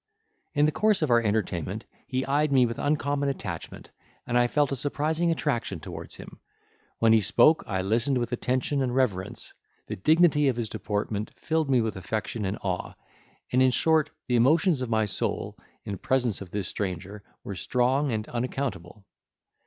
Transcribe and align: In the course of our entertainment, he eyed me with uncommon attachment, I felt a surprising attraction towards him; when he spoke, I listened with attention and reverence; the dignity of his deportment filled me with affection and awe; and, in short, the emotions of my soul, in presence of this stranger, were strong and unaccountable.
In 0.55 0.65
the 0.65 0.71
course 0.71 1.03
of 1.03 1.11
our 1.11 1.21
entertainment, 1.21 1.83
he 2.07 2.25
eyed 2.25 2.51
me 2.51 2.65
with 2.65 2.79
uncommon 2.79 3.29
attachment, 3.29 3.91
I 4.25 4.47
felt 4.47 4.71
a 4.71 4.75
surprising 4.75 5.29
attraction 5.29 5.79
towards 5.79 6.15
him; 6.15 6.39
when 6.97 7.13
he 7.13 7.21
spoke, 7.21 7.63
I 7.67 7.83
listened 7.83 8.17
with 8.17 8.31
attention 8.31 8.81
and 8.81 8.95
reverence; 8.95 9.53
the 9.85 9.95
dignity 9.95 10.47
of 10.47 10.55
his 10.55 10.69
deportment 10.69 11.29
filled 11.35 11.69
me 11.69 11.81
with 11.81 11.97
affection 11.97 12.45
and 12.45 12.57
awe; 12.63 12.95
and, 13.51 13.61
in 13.61 13.69
short, 13.69 14.09
the 14.25 14.37
emotions 14.37 14.81
of 14.81 14.89
my 14.89 15.05
soul, 15.05 15.55
in 15.85 15.99
presence 15.99 16.41
of 16.41 16.49
this 16.49 16.67
stranger, 16.67 17.21
were 17.43 17.53
strong 17.53 18.11
and 18.11 18.27
unaccountable. 18.27 19.05